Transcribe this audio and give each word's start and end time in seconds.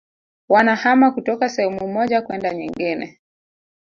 wanahama 0.49 1.11
kutoka 1.11 1.49
sehemu 1.49 1.87
moja 1.87 2.21
kwenda 2.21 2.53
nyingine 2.53 3.19